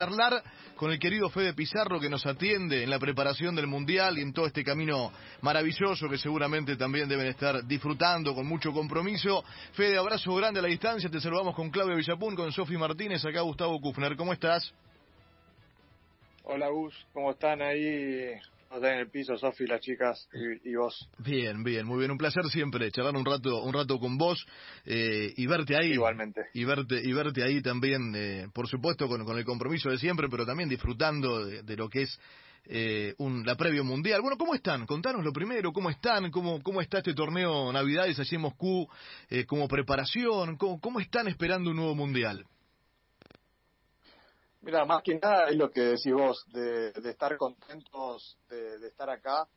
[0.00, 0.42] charlar
[0.76, 4.32] con el querido Fede Pizarro que nos atiende en la preparación del Mundial y en
[4.32, 9.44] todo este camino maravilloso que seguramente también deben estar disfrutando con mucho compromiso.
[9.74, 13.42] Fede, abrazo grande a la distancia, te saludamos con Claudio Villapún, con Sofi Martínez, acá
[13.42, 14.72] Gustavo Kufner, ¿cómo estás?
[16.44, 18.40] Hola Gus, ¿cómo están ahí?
[18.76, 20.28] En el piso, Sofi, las chicas
[20.64, 21.08] y, vos.
[21.18, 22.10] Bien, bien, muy bien.
[22.10, 24.46] Un placer siempre charlar un rato, un rato con vos
[24.84, 25.92] eh, y verte ahí.
[25.92, 26.42] Igualmente.
[26.54, 30.46] Y verte, y verte ahí también, eh, por supuesto, con, el compromiso de siempre, pero
[30.46, 32.20] también disfrutando de, lo que es
[32.66, 34.20] eh, un, la previo mundial.
[34.22, 34.86] Bueno, ¿cómo están?
[34.86, 36.30] Contanos lo primero, ¿cómo están?
[36.30, 38.88] ¿Cómo, cómo está este torneo Navidades allí en Moscú
[39.46, 40.56] como preparación?
[40.56, 42.46] ¿Cómo, ¿Cómo están esperando un nuevo mundial?
[44.62, 49.48] Mira, más que nada es lo que decís vos, de, estar contentos de, estar acá.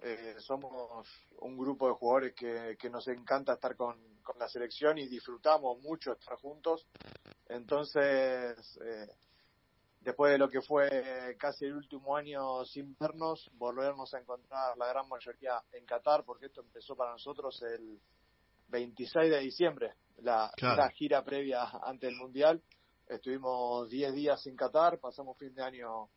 [0.00, 1.06] Eh, somos
[1.40, 3.96] un grupo de jugadores que, nos encanta estar con,
[4.38, 6.86] la selección y disfrutamos mucho estar juntos.
[7.46, 9.06] Entonces, eh,
[10.00, 14.86] después de lo que fue casi el último año sin vernos, volvernos a encontrar la
[14.86, 18.00] gran mayoría en Qatar, porque esto empezó para nosotros el
[18.68, 22.62] 26 de diciembre, la, la gira previa ante el Mundial
[23.08, 26.08] Estuvimos 10 días en Qatar, pasamos fin de año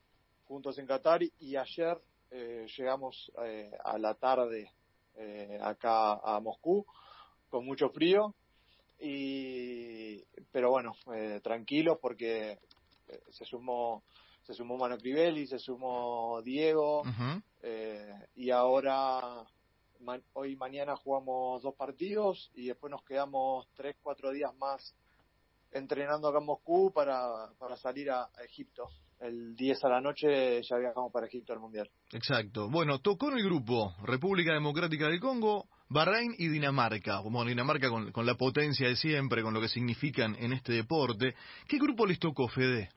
[0.45, 1.97] juntos en Qatar y, ayer
[2.31, 4.72] eh, llegamos eh, a la tarde
[5.16, 6.86] eh, acá a Moscú
[7.50, 8.33] con mucho frío
[9.00, 10.95] y pero bueno
[11.44, 12.59] tranquilos porque
[13.30, 14.03] se sumó
[14.44, 17.03] se sumó Mano Crivelli, se sumó Diego
[18.36, 19.45] y ahora
[20.33, 24.95] hoy y mañana jugamos dos partidos y después nos quedamos tres cuatro días más
[25.76, 28.88] entrenando acá en Moscú para, para salir a, Egipto.
[29.20, 31.90] El 10 a la noche ya viajamos para Egipto al Mundial.
[32.12, 32.70] Exacto.
[32.70, 37.22] Bueno, tocó en el grupo República Democrática del Congo, Bahrein y Dinamarca.
[37.22, 41.36] Como Dinamarca con, con la potencia de siempre, con lo que significan en este deporte.
[41.67, 42.89] ¿Qué grupo les tocó, Fede?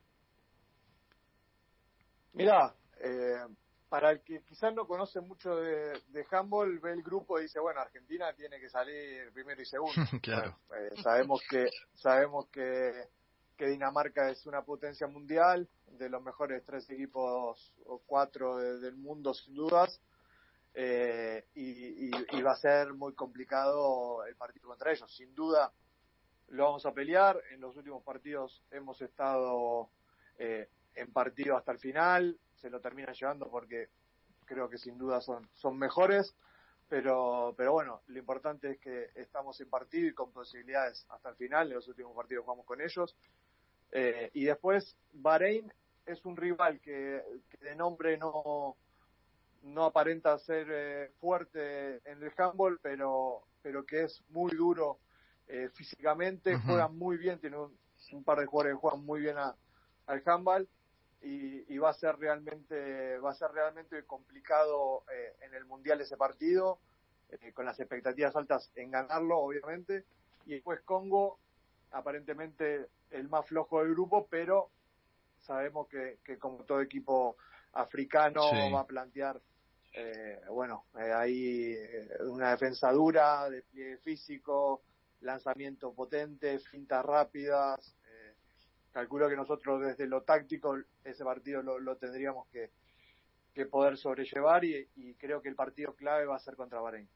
[2.34, 3.46] Mira, eh,
[3.88, 7.58] para el que quizás no conoce mucho de, de handball, ve el grupo y dice,
[7.58, 9.92] bueno, Argentina tiene que salir primero y segundo.
[10.22, 10.58] claro.
[10.76, 12.92] Eh, sabemos que sabemos que,
[13.56, 19.32] que Dinamarca es una potencia mundial, de los mejores tres equipos o cuatro del mundo
[19.32, 20.00] sin dudas,
[20.74, 25.12] eh, y, y, va a ser muy complicado el partido contra ellos.
[25.16, 25.72] Sin duda
[26.48, 27.40] lo vamos a pelear.
[27.50, 29.90] En los últimos partidos hemos estado
[30.38, 33.88] eh, en partido hasta el final se lo termina llevando porque
[34.44, 36.34] creo que sin duda son, son mejores,
[36.88, 41.36] pero, pero bueno, lo importante es que estamos en partido y con posibilidades hasta el
[41.36, 43.14] final, en los últimos partidos jugamos con ellos.
[43.92, 45.72] Eh, y después, Bahrein
[46.06, 47.22] es un rival que,
[47.60, 48.76] de nombre no,
[49.62, 54.98] no aparenta ser eh, fuerte en el handball, pero, pero que es muy duro
[55.46, 57.78] eh, físicamente, juega muy bien, tiene un,
[58.12, 60.68] un, par de jugadores que juegan muy bien al handball
[61.20, 66.16] y, va a ser realmente va a ser realmente complicado eh, en el mundial ese
[66.16, 66.78] partido
[67.30, 70.04] eh, con las expectativas altas en ganarlo obviamente.
[70.46, 71.38] Y después Congo
[71.90, 74.70] aparentemente el más flojo del grupo pero
[75.40, 77.36] sabemos que, como todo equipo
[77.72, 78.42] africano
[78.72, 79.40] va a plantear
[79.94, 81.76] eh, bueno ahí
[82.20, 84.82] una defensa dura de pie físico
[85.20, 87.94] lanzamiento potente fintas rápidas
[88.98, 92.70] calculo que nosotros desde lo táctico ese partido lo, tendríamos que,
[93.70, 97.08] poder sobrellevar y, creo que el partido clave va a ser contra Bahrein.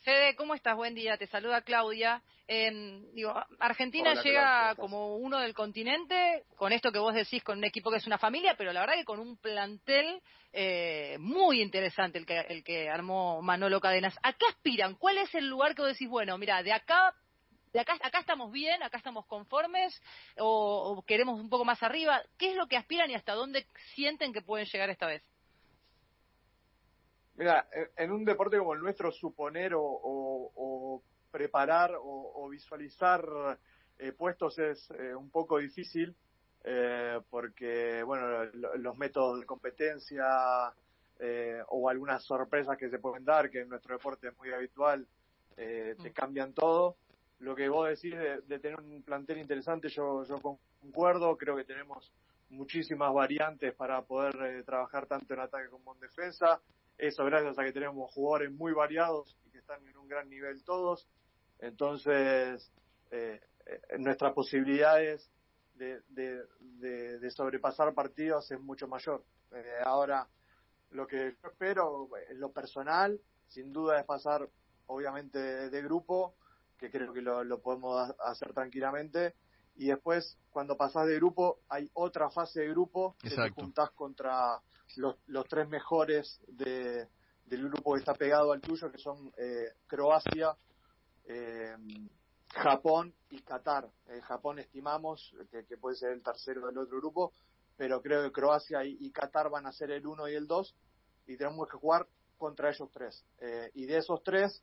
[0.00, 0.76] Fede, ¿cómo estás?
[0.76, 2.22] Buen día, te saluda Claudia.
[2.46, 7.64] Em, digo, Argentina llega como uno del continente, con esto que vos decís, con un
[7.64, 10.22] equipo que es una familia, pero la verdad que con un plantel
[10.52, 14.14] eh, muy interesante el que, el que armó Manolo Cadenas.
[14.22, 14.94] ¿A qué aspiran?
[14.94, 17.14] ¿Cuál es el lugar que vos decís, bueno, mira, de acá
[17.72, 20.00] de acá, acá estamos bien, acá estamos conformes
[20.38, 22.22] o, queremos un poco más arriba?
[22.36, 25.22] ¿Qué es lo que aspiran y hasta dónde sienten que pueden llegar esta vez?
[27.36, 27.66] Mira,
[27.96, 33.24] en un deporte como el nuestro, suponer o, preparar o, visualizar
[33.98, 36.14] eh, puestos es eh, un poco difícil
[36.64, 40.26] eh, porque, bueno, los métodos de competencia
[41.68, 45.06] o algunas sorpresas que se pueden dar, que en nuestro deporte es muy habitual,
[45.54, 46.12] te mm.
[46.14, 46.96] cambian todo
[47.40, 52.12] lo que vos decís de, tener un plantel interesante, yo, yo concuerdo, creo que tenemos
[52.50, 56.60] muchísimas variantes para poder eh, trabajar tanto en ataque como en defensa,
[56.98, 60.62] eso gracias a que tenemos jugadores muy variados y que están en un gran nivel
[60.64, 61.08] todos,
[61.58, 62.70] entonces
[63.10, 65.30] eh, eh nuestras posibilidades
[65.74, 69.24] de, de, sobrepasar partidos es mucho mayor.
[69.82, 70.28] Ahora,
[70.90, 74.46] lo que yo espero en lo personal, sin duda es pasar
[74.86, 75.38] obviamente
[75.70, 76.34] de grupo,
[76.80, 79.34] que creo que lo, podemos hacer tranquilamente
[79.76, 84.60] y después cuando pasás de grupo hay otra fase de grupo que te juntás contra
[84.96, 87.06] los, los tres mejores de,
[87.50, 90.56] del grupo que está pegado al tuyo, que son eh, Croacia,
[91.24, 91.76] eh,
[92.48, 93.88] Japón y Qatar.
[94.08, 97.32] Eh, Japón estimamos que, puede ser el tercero del otro grupo,
[97.76, 100.74] pero creo que Croacia y, Qatar van a ser el uno y el dos
[101.26, 102.06] y tenemos que jugar
[102.38, 103.24] contra ellos tres.
[103.40, 104.62] Eh, y de esos tres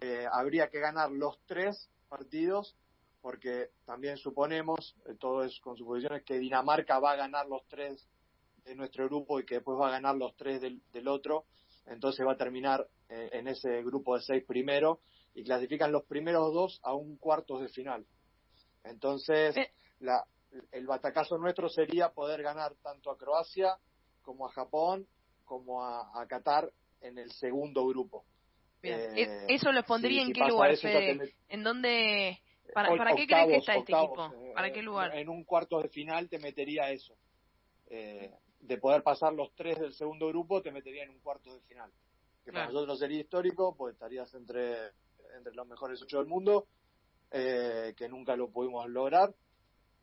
[0.00, 2.76] eh, habría que ganar los tres partidos
[3.20, 8.08] porque también suponemos, todo es con suposiciones, que Dinamarca va a ganar los tres
[8.64, 11.44] de nuestro grupo y que después va a ganar los tres del, del otro,
[11.86, 15.00] entonces va a terminar en ese grupo de seis primero
[15.34, 18.06] y clasifican los primeros dos a un cuarto de final.
[18.84, 19.72] Entonces, eh.
[20.00, 20.24] la,
[20.72, 23.76] el batacazo nuestro sería poder ganar tanto a Croacia
[24.22, 25.06] como a Japón
[25.44, 28.24] como a, Qatar en el segundo grupo.
[28.82, 30.74] Eh, ¿Eso lo pondría en qué lugar,
[31.48, 32.40] ¿En dónde?
[32.72, 34.32] ¿Para, para qué crees que está este equipo?
[34.32, 35.14] Eh, ¿Para qué lugar?
[35.16, 37.16] En un cuarto de final te metería eso.
[37.88, 41.90] de poder pasar los tres del segundo grupo, te metería en un cuarto de final.
[42.44, 44.92] Que para nosotros sería histórico, pues estarías entre
[45.36, 46.66] entre los mejores ocho del mundo,
[47.30, 49.34] eh, que nunca lo pudimos lograr,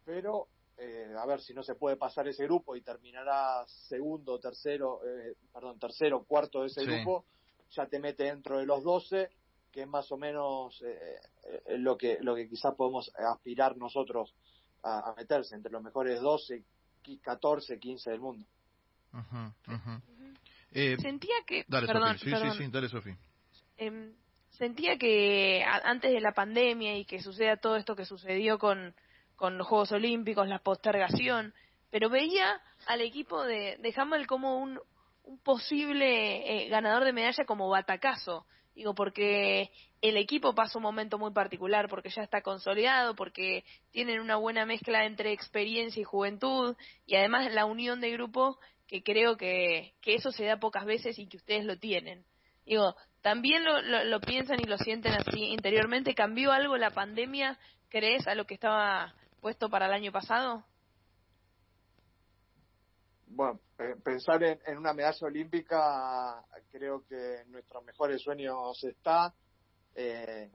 [0.05, 0.47] pero
[0.77, 5.35] eh, a ver si no se puede pasar ese grupo y terminará segundo, tercero, eh,
[5.51, 7.25] perdón, tercero, cuarto de ese grupo,
[7.71, 9.29] ya te mete dentro de los doce,
[9.71, 10.83] que es más o menos
[11.69, 14.33] lo que lo que quizás podemos aspirar nosotros
[14.83, 16.63] a, meterse entre los mejores 12,
[17.21, 18.45] 14, 15 del mundo.
[20.71, 21.65] Sentía que...
[21.67, 23.17] Dale, perdón, Sí, sí, sí, dale, Sofía.
[23.77, 24.13] Em,
[24.49, 28.93] sentía que antes de la pandemia y que suceda todo esto que sucedió con,
[29.35, 31.53] con los Juegos Olímpicos, la postergación,
[31.89, 34.79] pero veía al equipo de, de como un,
[35.27, 38.45] un posible eh, ganador de medalla como batacazo.
[38.73, 39.71] Digo, porque
[40.01, 44.65] el equipo pasa un momento muy particular, porque ya está consolidado, porque tienen una buena
[44.65, 46.75] mezcla entre experiencia y juventud,
[47.05, 51.17] y además la unión de grupo, que creo que, que eso se da pocas veces
[51.19, 52.23] y que ustedes lo tienen.
[52.65, 56.13] Digo, ¿también lo, lo, piensan y lo sienten así interiormente?
[56.13, 57.57] ¿Cambió algo la pandemia,
[57.89, 60.63] crees, a lo que estaba puesto para el año pasado?
[63.29, 63.59] Bueno,
[64.03, 69.33] pensar en, una medalla olímpica creo que en nuestros mejores sueños está.
[69.95, 70.51] Eh,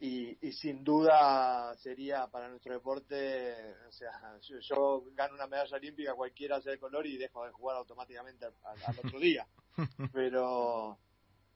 [0.00, 3.54] y, sin duda sería para nuestro deporte,
[3.86, 7.76] o sea, yo, gano una medalla olímpica, cualquiera sea de color y dejo de jugar
[7.76, 9.46] automáticamente al, otro día.
[10.12, 10.98] Pero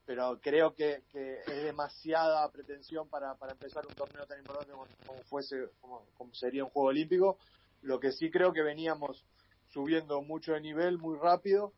[0.07, 4.71] pero creo que, es demasiada pretensión para, para empezar un torneo tan importante
[5.07, 7.39] como, fuese como, sería un juego olímpico
[7.81, 9.25] lo que sí creo que veníamos
[9.75, 11.75] subiendo mucho de nivel muy rápido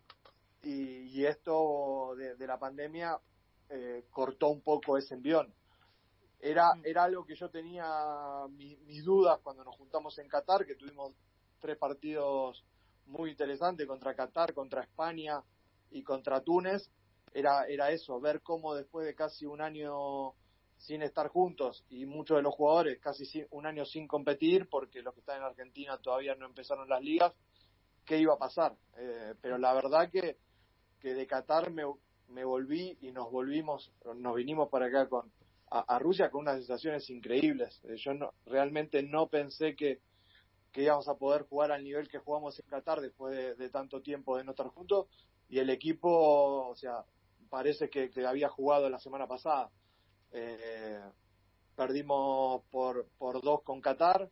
[0.63, 3.19] y, esto de, la pandemia
[3.71, 5.53] eh, cortó un poco ese envión
[6.41, 6.83] era, mm.
[6.85, 7.87] era algo que yo tenía
[8.51, 11.13] mis dudas cuando nos juntamos en Qatar, que tuvimos
[11.59, 12.65] tres partidos
[13.07, 15.43] muy interesantes contra Qatar, contra España
[15.91, 16.91] y contra Túnez.
[17.33, 20.35] Era, era eso, ver cómo después de casi un año
[20.79, 25.15] sin estar juntos y muchos de los jugadores casi un año sin competir porque los
[25.15, 27.33] que están en Argentina todavía no empezaron las ligas,
[28.07, 28.75] qué iba a pasar.
[28.97, 30.39] Eh, pero la verdad que,
[31.01, 31.83] que de Qatar me,
[32.29, 35.31] me volví y nos volvimos, nos vinimos para acá con,
[35.71, 37.81] a, Rusia con unas sensaciones increíbles.
[37.85, 40.01] Eh, yo no, realmente no pensé que,
[40.73, 44.37] que íbamos a poder jugar al nivel que jugamos en Qatar después de, tanto tiempo
[44.37, 45.09] de no estar juntos
[45.49, 47.05] y el equipo, o sea,
[47.49, 49.71] parece que, había jugado la semana pasada.
[50.33, 51.01] Eh,
[51.77, 54.31] perdimos por, por dos con Qatar,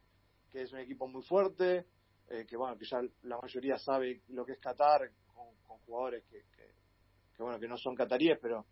[0.50, 1.86] que es un equipo muy fuerte,
[2.30, 6.44] eh, que bueno, que ya la mayoría sabe lo que es Qatar, con, jugadores que,
[7.36, 8.64] que, bueno, que no son cataríes, pero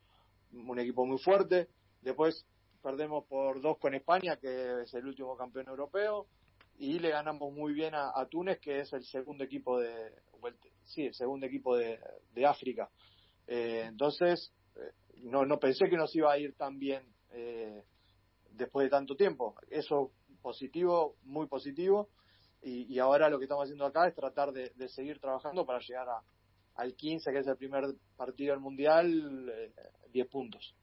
[0.52, 1.68] un equipo muy fuerte.
[2.00, 2.47] Después
[2.82, 6.26] perdemos por dos con España, que es el último campeón europeo,
[6.78, 10.12] y le ganamos muy bien a, Túnez, que es el segundo equipo de,
[10.85, 11.99] sí, el segundo equipo de,
[12.47, 12.90] África.
[13.47, 17.85] Eh, entonces, eh, no, no pensé que nos iba a ir tan bien eh,
[18.50, 19.54] después de tanto tiempo.
[19.71, 22.09] Eso positivo, muy positivo.
[22.62, 26.23] Y, ahora lo que estamos haciendo acá es tratar de, seguir trabajando para llegar a,
[26.76, 27.85] al 15, que es el primer
[28.16, 29.52] partido del Mundial,
[30.12, 30.75] 10 puntos.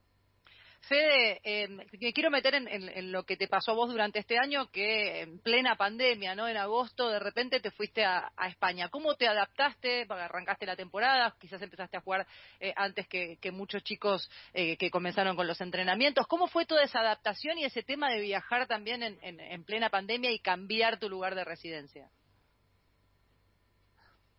[0.82, 4.72] Fede, eh, me quiero meter en, lo que te pasó a vos durante este año,
[4.72, 6.48] que en plena pandemia, ¿no?
[6.48, 8.90] En agosto de repente te fuiste a, España.
[8.90, 10.08] ¿Cómo te adaptaste?
[10.10, 12.26] Arrancaste la temporada, quizás empezaste a jugar
[12.60, 16.26] eh, antes que, muchos chicos eh, que comenzaron con los entrenamientos.
[16.28, 20.40] ¿Cómo fue toda esa adaptación y ese tema de viajar también en plena pandemia y
[20.40, 22.10] cambiar tu lugar de residencia?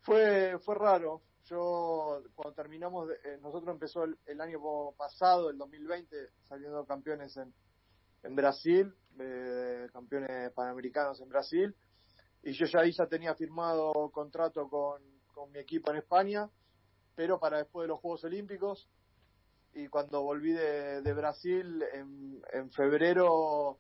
[0.03, 1.21] Fue, fue raro,
[1.51, 4.61] yo, cuando terminamos, eh, nosotros empezó el, año
[4.97, 6.17] pasado, el 2020,
[6.49, 7.53] saliendo campeones en,
[8.23, 11.75] en Brasil, eh, campeones panamericanos en Brasil,
[12.43, 15.03] y yo ya ahí ya tenía firmado contrato con,
[15.35, 16.49] con mi equipo en España,
[17.17, 18.89] pero para después de los Juegos Olímpicos,
[19.73, 23.79] y cuando volví de, de Brasil en, en febrero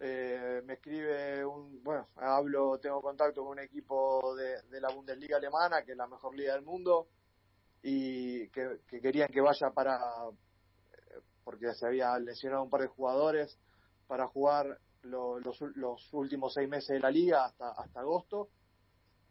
[0.00, 5.36] eh, me escribe un, bueno, hablo, tengo contacto con un equipo de, de, la Bundesliga
[5.36, 7.08] alemana, que es la mejor liga del mundo,
[7.82, 10.00] y que, que querían que vaya para,
[11.44, 13.58] porque se había lesionado un par de jugadores,
[14.06, 18.48] para jugar lo, los, últimos seis meses de la liga hasta, hasta agosto.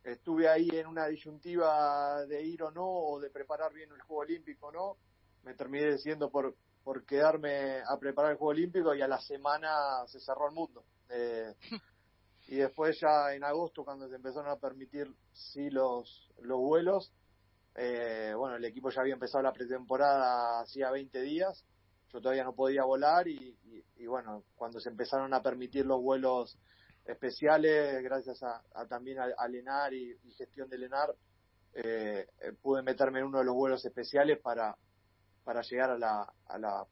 [0.04, 4.22] Estuve ahí en una disyuntiva de ir o no, o de preparar bien el Juego
[4.22, 4.98] Olímpico o no.
[5.44, 6.56] Me terminé decidiendo por,
[6.88, 10.86] por quedarme a preparar el Juego Olímpico y a la semana se cerró el mundo.
[11.10, 11.54] Eh,
[12.48, 17.12] y después ya en agosto, cuando se empezaron a permitir sí los, los vuelos,
[17.76, 21.66] eh, bueno, el equipo ya había empezado la pretemporada hacía 20 días,
[22.14, 26.02] yo todavía no podía volar y, y, y bueno, cuando se empezaron a permitir los
[26.02, 26.58] vuelos
[27.04, 31.14] especiales, gracias a, a también a, a, Lenar y, y, gestión de Lenar,
[31.74, 32.28] eh,
[32.62, 34.78] pude meterme en uno de los vuelos especiales para,
[35.48, 36.86] para llegar a la, a la,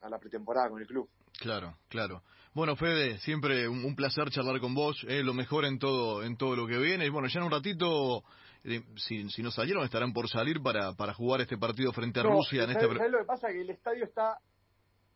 [0.00, 1.10] a la pretemporada con el club.
[1.40, 2.22] Claro, claro.
[2.54, 6.36] Bueno, Fede, siempre un, un placer charlar con vos, eh, lo mejor en todo, en
[6.36, 7.04] todo lo que viene.
[7.04, 8.22] Y bueno, ya en un ratito,
[8.62, 12.22] eh, si, si no salieron, estarán por salir para, para jugar este partido frente a
[12.22, 12.62] no, Rusia.
[12.62, 12.96] en ¿sabes, este...
[12.96, 13.48] ¿sabes lo que pasa?
[13.48, 14.38] Que el estadio está,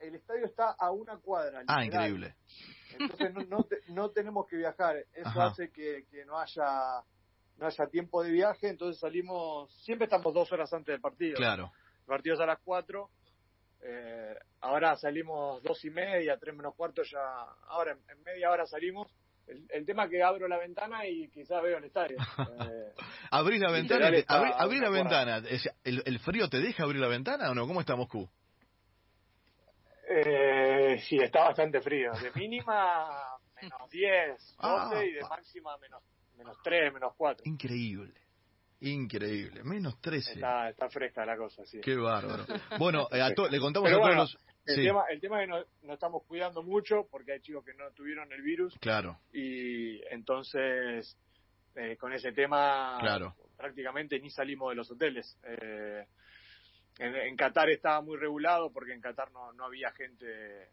[0.00, 1.62] el estadio está a una cuadra.
[1.68, 2.34] Ah, increíble.
[2.98, 4.96] Entonces no, no, te, no tenemos que viajar.
[5.14, 5.46] Eso Ajá.
[5.46, 7.04] hace que, que no haya
[7.56, 11.36] no haya tiempo de viaje, entonces salimos, siempre estamos dos horas antes del partido.
[11.36, 11.70] Claro.
[12.10, 13.10] El partido es a las cuatro,
[13.82, 17.20] eh, ahora salimos dos y media, tres menos cuarto ya,
[17.68, 19.06] ahora en, en media hora salimos.
[19.46, 22.16] El, el, tema es que abro la ventana y quizás veo el estadio.
[22.68, 22.92] Eh,
[23.30, 25.36] abrir la ventana, abrir, abrir la ventana.
[25.84, 27.68] ¿El, ¿El frío te deja abrir la ventana o no?
[27.68, 28.28] ¿Cómo está Moscú?
[30.08, 32.10] Eh, sí, está bastante frío.
[32.14, 36.02] De mínima menos 10, 12 ah, y de máxima menos,
[36.36, 37.44] menos 3, menos 4.
[37.46, 38.20] Increíble.
[38.80, 40.34] Increíble, menos 13.
[40.34, 41.80] Está, está fresca la cosa, sí.
[41.80, 42.44] Qué bárbaro.
[42.78, 44.38] Bueno, eh, a le contamos Pero a todos bueno, los...
[44.66, 44.84] El, sí.
[44.84, 47.90] tema, el tema es que nos, nos estamos cuidando mucho porque hay chicos que no
[47.92, 48.74] tuvieron el virus.
[48.80, 49.18] Claro.
[49.32, 51.16] Y entonces,
[51.74, 53.34] eh, con ese tema, claro.
[53.56, 55.38] prácticamente ni salimos de los hoteles.
[55.44, 56.06] Eh,
[56.98, 60.68] en, en, Qatar estaba muy regulado porque en Qatar no, no había gente de,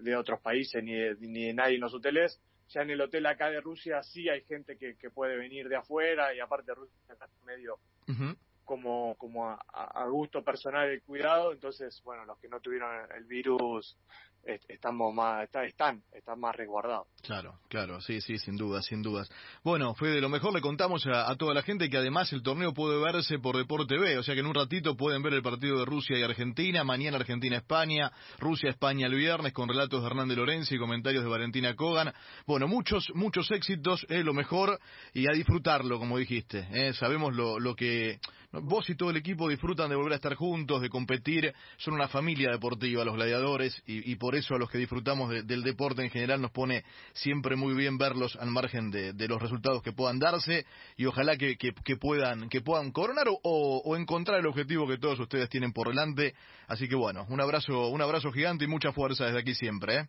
[0.00, 2.40] de otros países ni de, ni de nadie en los hoteles
[2.72, 5.76] ya en el hotel acá de Rusia sí hay gente que, que puede venir de
[5.76, 8.36] afuera y aparte Rusia está medio uh -huh.
[8.64, 13.24] como, como a, a, gusto personal el cuidado, entonces, bueno, los que no tuvieron el
[13.24, 13.96] virus
[14.44, 17.06] estamos más, están, están más resguardados.
[17.22, 19.28] Claro, claro, sí, sí, sin dudas, sin dudas.
[19.62, 22.72] Bueno, fue de lo mejor le contamos a, toda la gente que además el torneo
[22.72, 25.78] puede verse por Deporte B, o sea que en un ratito pueden ver el partido
[25.78, 30.78] de Rusia y Argentina, mañana Argentina-España, Rusia-España el viernes con relatos de Hernández Lorenzi y
[30.78, 32.12] comentarios de Valentina Kogan.
[32.46, 34.78] Bueno, muchos, muchos éxitos, es lo mejor
[35.14, 36.66] y a disfrutarlo, como dijiste.
[36.72, 38.18] Eh, sabemos lo, lo que
[38.60, 42.08] vos y todo el equipo disfrutan de volver a estar juntos, de competir, son una
[42.08, 46.02] familia deportiva los gladiadores y, y por eso a los que disfrutamos de, del deporte
[46.02, 50.18] en general nos pone siempre muy bien verlos al margen de, los resultados que puedan
[50.18, 54.98] darse y ojalá que, que, puedan que puedan coronar o, o, encontrar el objetivo que
[54.98, 56.34] todos ustedes tienen por delante.
[56.66, 59.96] Así que bueno, un abrazo, un abrazo gigante y mucha fuerza desde aquí siempre.
[59.96, 60.08] ¿eh?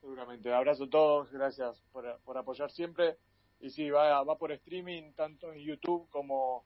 [0.00, 3.16] Seguramente, abrazo a todos, gracias por, por apoyar siempre
[3.60, 6.64] y sí, va, va por streaming tanto en YouTube como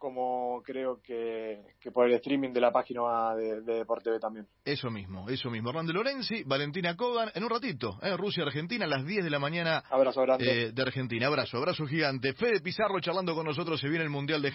[0.00, 3.84] como creo que, que por el streaming de la página de, de
[4.18, 4.48] también.
[4.64, 5.68] Eso mismo, eso mismo.
[5.68, 8.16] Hernán Lorenzi, Valentina Kogan, en un ratito, ¿eh?
[8.16, 10.68] Rusia-Argentina, a las 10 de la mañana abrazo grande.
[10.68, 11.26] Eh, de Argentina.
[11.26, 12.32] Abrazo, abrazo gigante.
[12.32, 14.48] Fede Pizarro charlando con nosotros, se viene el Mundial de